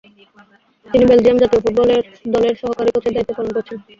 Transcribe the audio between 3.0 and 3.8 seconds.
দায়িত্ব পালন করছেন।